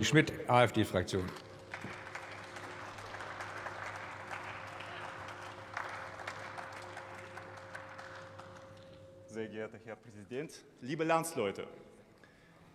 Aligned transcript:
Schmidt, 0.00 0.32
AfD-Fraktion. 0.48 1.24
Sehr 9.26 9.48
geehrter 9.48 9.78
Herr 9.84 9.96
Präsident, 9.96 10.52
liebe 10.82 11.02
Landsleute! 11.02 11.66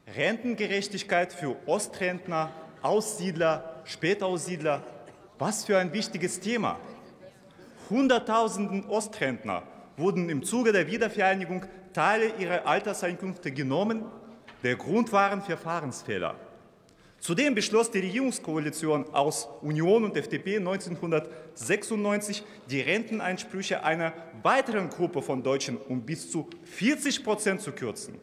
Rentengerechtigkeit 0.06 1.32
für 1.32 1.56
Ostrentner, 1.66 2.52
Aussiedler, 2.82 3.82
Spätaussiedler, 3.86 4.84
was 5.40 5.64
für 5.64 5.78
ein 5.78 5.94
wichtiges 5.94 6.42
Thema. 6.42 6.78
Hunderttausenden 7.90 8.86
Ostrentner 8.90 9.64
wurden 9.96 10.28
im 10.28 10.44
Zuge 10.44 10.74
der 10.74 10.88
Wiedervereinigung 10.88 11.66
Teile 11.94 12.36
ihrer 12.38 12.68
Alterseinkünfte 12.68 13.54
genommen. 13.54 14.04
Der 14.62 14.76
Grund 14.76 15.14
waren 15.14 15.42
Verfahrensfehler. 15.42 16.36
Zudem 17.24 17.56
beschloss 17.56 17.90
die 17.90 18.00
Regierungskoalition 18.00 19.06
aus 19.14 19.48
Union 19.62 20.04
und 20.04 20.18
FDP 20.18 20.58
1996 20.58 22.44
die 22.70 22.82
Renteneinsprüche 22.82 23.82
einer 23.82 24.12
weiteren 24.42 24.90
Gruppe 24.90 25.22
von 25.22 25.42
Deutschen 25.42 25.78
um 25.78 26.02
bis 26.02 26.30
zu 26.30 26.50
40 26.66 27.24
Prozent 27.24 27.62
zu 27.62 27.72
kürzen. 27.72 28.20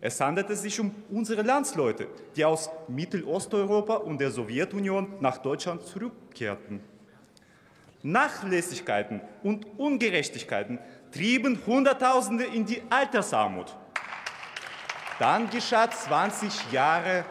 Es 0.00 0.18
handelte 0.18 0.56
sich 0.56 0.80
um 0.80 0.94
unsere 1.10 1.42
Landsleute, 1.42 2.06
die 2.36 2.44
aus 2.46 2.70
Mittelosteuropa 2.88 3.96
und 3.96 4.18
der 4.18 4.30
Sowjetunion 4.30 5.16
nach 5.20 5.36
Deutschland 5.36 5.82
zurückkehrten. 5.82 6.80
Nachlässigkeiten 8.02 9.20
und 9.42 9.66
Ungerechtigkeiten 9.76 10.78
trieben 11.12 11.60
Hunderttausende 11.66 12.44
in 12.44 12.64
die 12.64 12.80
Altersarmut. 12.88 13.76
Dann 15.18 15.50
geschah 15.50 15.90
20 15.90 16.72
Jahre 16.72 17.26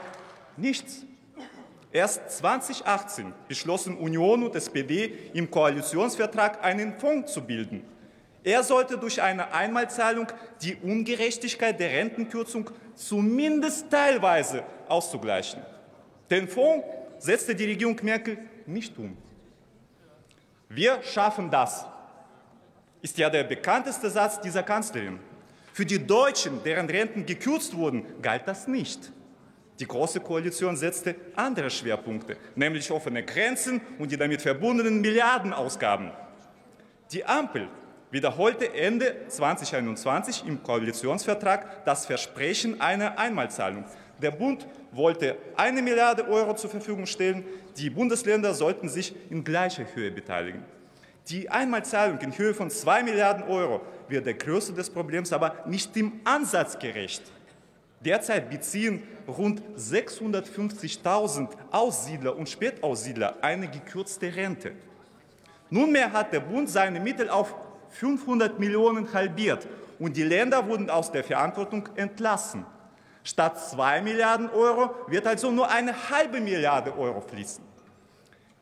nichts. 0.57 1.05
Erst 1.91 2.31
2018 2.37 3.33
beschlossen 3.47 3.97
Union 3.97 4.43
und 4.43 4.55
SPD 4.55 5.13
im 5.33 5.49
Koalitionsvertrag 5.49 6.63
einen 6.63 6.99
Fonds 6.99 7.33
zu 7.33 7.41
bilden. 7.41 7.83
Er 8.43 8.63
sollte 8.63 8.97
durch 8.97 9.21
eine 9.21 9.53
Einmalzahlung 9.53 10.27
die 10.61 10.75
Ungerechtigkeit 10.75 11.79
der 11.79 11.89
Rentenkürzung 11.89 12.69
zumindest 12.95 13.89
teilweise 13.89 14.63
auszugleichen. 14.87 15.61
Den 16.29 16.47
Fonds 16.47 16.85
setzte 17.19 17.55
die 17.55 17.65
Regierung 17.65 17.99
Merkel 18.03 18.37
nicht 18.65 18.97
um. 18.97 19.17
Wir 20.69 21.01
schaffen 21.03 21.49
das, 21.49 21.85
ist 23.01 23.17
ja 23.17 23.29
der 23.29 23.43
bekannteste 23.43 24.09
Satz 24.09 24.41
dieser 24.41 24.63
Kanzlerin. 24.63 25.19
Für 25.73 25.85
die 25.85 26.05
Deutschen, 26.05 26.63
deren 26.63 26.89
Renten 26.89 27.25
gekürzt 27.25 27.75
wurden, 27.75 28.05
galt 28.21 28.47
das 28.47 28.67
nicht. 28.67 29.11
Die 29.79 29.87
Große 29.87 30.19
Koalition 30.21 30.75
setzte 30.75 31.15
andere 31.35 31.69
Schwerpunkte, 31.69 32.37
nämlich 32.55 32.89
offene 32.89 33.23
Grenzen 33.23 33.79
und 33.99 34.11
die 34.11 34.17
damit 34.17 34.41
verbundenen 34.41 35.01
Milliardenausgaben. 35.01 36.11
Die 37.11 37.23
Ampel 37.23 37.67
wiederholte 38.09 38.73
Ende 38.73 39.27
2021 39.27 40.45
im 40.47 40.63
Koalitionsvertrag 40.63 41.85
das 41.85 42.07
Versprechen 42.07 42.81
einer 42.81 43.19
Einmalzahlung. 43.19 43.85
Der 44.19 44.31
Bund 44.31 44.67
wollte 44.91 45.37
eine 45.55 45.83
Milliarde 45.83 46.27
Euro 46.27 46.55
zur 46.55 46.71
Verfügung 46.71 47.05
stellen. 47.05 47.45
Die 47.77 47.91
Bundesländer 47.91 48.55
sollten 48.55 48.89
sich 48.89 49.13
in 49.29 49.43
gleicher 49.43 49.85
Höhe 49.93 50.09
beteiligen. 50.09 50.63
Die 51.29 51.49
Einmalzahlung 51.49 52.19
in 52.21 52.35
Höhe 52.35 52.53
von 52.53 52.71
zwei 52.71 53.03
Milliarden 53.03 53.43
Euro 53.43 53.81
wird 54.07 54.25
der 54.25 54.33
Größe 54.33 54.73
des 54.73 54.89
Problems 54.89 55.31
aber 55.33 55.55
nicht 55.67 55.95
im 55.97 56.21
Ansatz 56.23 56.79
gerecht. 56.79 57.21
Derzeit 57.99 58.49
beziehen 58.49 59.03
rund 59.27 59.61
650.000 59.75 61.49
Aussiedler 61.71 62.35
und 62.35 62.47
Spätaussiedler 62.47 63.37
eine 63.41 63.67
gekürzte 63.67 64.33
Rente. 64.35 64.73
Nunmehr 65.69 66.11
hat 66.13 66.31
der 66.31 66.39
Bund 66.39 66.69
seine 66.69 66.99
Mittel 66.99 67.29
auf 67.29 67.55
500 67.89 68.59
Millionen 68.59 69.11
halbiert 69.13 69.67
und 69.99 70.15
die 70.15 70.23
Länder 70.23 70.67
wurden 70.67 70.89
aus 70.89 71.11
der 71.11 71.23
Verantwortung 71.23 71.89
entlassen. 71.95 72.65
Statt 73.23 73.59
2 73.59 74.01
Milliarden 74.01 74.49
Euro 74.51 74.91
wird 75.07 75.27
also 75.27 75.51
nur 75.51 75.69
eine 75.69 76.09
halbe 76.09 76.39
Milliarde 76.39 76.97
Euro 76.97 77.19
fließen. 77.19 77.63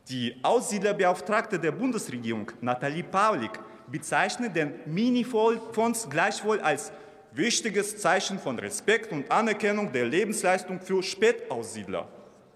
Die 0.10 0.36
Aussiedlerbeauftragte 0.42 1.60
der 1.60 1.72
Bundesregierung, 1.72 2.52
Nathalie 2.62 3.04
Paulik, 3.04 3.60
bezeichnet 3.92 4.56
den 4.56 4.74
Mini-Fonds 4.86 6.10
gleichwohl 6.10 6.60
als 6.62 6.92
wichtiges 7.36 7.98
Zeichen 7.98 8.40
von 8.40 8.58
Respekt 8.60 9.12
und 9.12 9.30
Anerkennung 9.30 9.92
der 9.92 10.06
Lebensleistung 10.06 10.80
für 10.80 11.04
Spätaussiedler. 11.04 12.08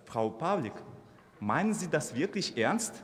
Frau 0.06 0.30
Pawlik, 0.30 0.74
meinen 1.40 1.74
Sie 1.74 1.90
das 1.90 2.16
wirklich 2.16 2.58
ernst? 2.58 2.96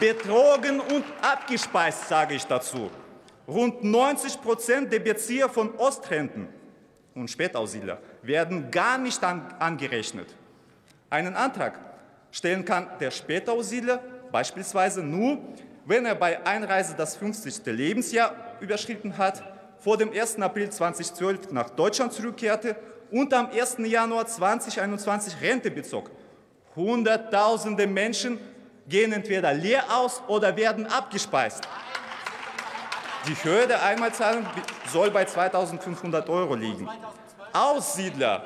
Betrogen 0.00 0.80
und 0.80 1.04
abgespeist, 1.22 2.08
sage 2.08 2.34
ich 2.34 2.44
dazu. 2.44 2.90
Rund 3.46 3.84
90 3.84 4.42
Prozent 4.42 4.92
der 4.92 4.98
Bezieher 4.98 5.48
von 5.48 5.74
Ostrenten 5.76 6.48
und 7.14 7.30
Spätaussiedler 7.30 8.00
werden 8.22 8.70
gar 8.70 8.98
nicht 8.98 9.22
an, 9.22 9.54
angerechnet. 9.60 10.34
Einen 11.08 11.36
Antrag 11.36 11.78
stellen 12.32 12.64
kann 12.64 12.88
der 12.98 13.12
Spätaussiedler 13.12 14.02
beispielsweise 14.32 15.02
nur, 15.02 15.38
wenn 15.84 16.04
er 16.04 16.16
bei 16.16 16.44
Einreise 16.44 16.94
das 16.96 17.16
50. 17.16 17.64
Lebensjahr 17.66 18.34
überschritten 18.60 19.16
hat 19.16 19.55
vor 19.86 19.96
dem 19.96 20.10
1. 20.12 20.40
April 20.40 20.68
2012 20.68 21.52
nach 21.52 21.70
Deutschland 21.70 22.12
zurückkehrte 22.12 22.74
und 23.12 23.32
am 23.32 23.46
1. 23.52 23.76
Januar 23.84 24.26
2021 24.26 25.40
Rente 25.40 25.70
bezog. 25.70 26.10
Hunderttausende 26.74 27.86
Menschen 27.86 28.40
gehen 28.88 29.12
entweder 29.12 29.54
leer 29.54 29.84
aus 29.96 30.20
oder 30.26 30.56
werden 30.56 30.86
abgespeist. 30.86 31.68
Die 33.28 33.44
Höhe 33.44 33.68
der 33.68 33.80
Einmalzahlung 33.84 34.44
soll 34.92 35.12
bei 35.12 35.22
2.500 35.22 36.28
Euro 36.30 36.56
liegen. 36.56 36.88
Aussiedler, 37.52 38.44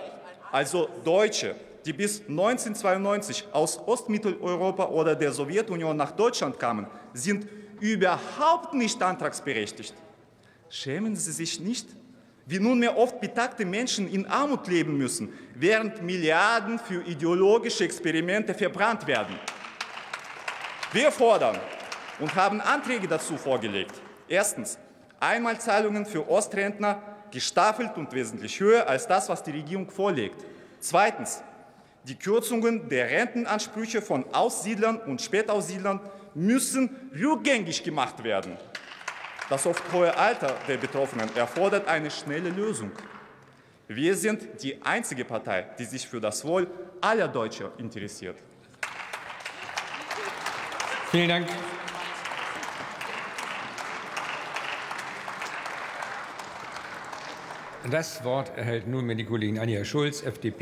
also 0.53 0.91
Deutsche, 1.03 1.55
die 1.87 1.95
bis 1.95 2.21
1992 2.21 3.49
aus 3.51 3.81
Ostmitteleuropa 3.87 4.85
oder 4.89 5.17
der 5.17 5.33
Sowjetunion 5.33 5.97
nach 5.97 6.11
Deutschland 6.11 6.59
kamen, 6.59 6.87
sind 7.15 7.49
überhaupt 7.81 8.75
nicht 8.75 9.03
antragsberechtigt. 9.03 9.95
Schämen 10.73 11.17
Sie 11.17 11.33
sich 11.33 11.59
nicht, 11.59 11.89
wie 12.47 12.61
nunmehr 12.61 12.97
oft 12.97 13.21
betagte 13.21 13.65
Menschen 13.65 14.09
in 14.09 14.25
Armut 14.27 14.69
leben 14.69 14.97
müssen, 14.97 15.33
während 15.57 16.01
Milliarden 16.01 16.79
für 16.79 17.03
ideologische 17.03 17.85
Experimente 17.85 18.55
verbrannt 18.55 19.05
werden? 19.09 19.35
Wir 20.93 21.11
fordern 21.11 21.59
und 22.21 22.33
haben 22.37 22.61
Anträge 22.61 23.09
dazu 23.09 23.37
vorgelegt. 23.37 24.01
Erstens 24.29 24.79
Einmalzahlungen 25.19 26.07
für 26.07 26.29
Ostrentner 26.29 27.03
gestaffelt 27.33 27.97
und 27.97 28.13
wesentlich 28.13 28.61
höher 28.61 28.89
als 28.89 29.09
das, 29.09 29.29
was 29.29 29.43
die 29.43 29.51
Regierung 29.51 29.91
vorlegt. 29.91 30.45
Zweitens 30.79 31.43
die 32.05 32.15
Kürzungen 32.15 32.89
der 32.89 33.11
Rentenansprüche 33.11 34.01
von 34.01 34.25
Aussiedlern 34.33 34.99
und 34.99 35.21
Spätaussiedlern 35.21 36.01
müssen 36.35 37.11
rückgängig 37.13 37.83
gemacht 37.83 38.23
werden. 38.23 38.57
Das 39.51 39.67
oft 39.67 39.83
hohe 39.93 40.17
Alter 40.17 40.57
der 40.69 40.77
Betroffenen 40.77 41.29
erfordert 41.35 41.89
eine 41.89 42.09
schnelle 42.09 42.51
Lösung. 42.51 42.93
Wir 43.89 44.15
sind 44.15 44.63
die 44.63 44.81
einzige 44.81 45.25
Partei, 45.25 45.67
die 45.77 45.85
sich 45.85 46.07
für 46.07 46.21
das 46.21 46.45
Wohl 46.45 46.69
aller 47.01 47.27
Deutschen 47.27 47.67
interessiert. 47.77 48.37
Vielen 51.11 51.29
Dank. 51.29 51.49
Das 57.91 58.23
Wort 58.23 58.57
erhält 58.57 58.87
nunmehr 58.87 59.17
die 59.17 59.25
Kollegin 59.25 59.59
Anja 59.59 59.85
Schulz, 59.85 60.23
FDP. 60.23 60.59